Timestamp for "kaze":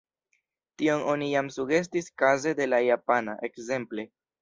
2.25-2.57